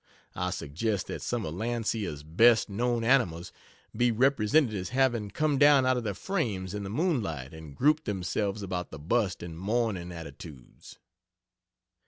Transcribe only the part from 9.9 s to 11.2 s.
attitudes.